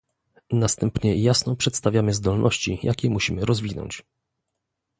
[0.53, 4.03] Następnie jasno przedstawiamy zdolności, jakie musimy rozwinąć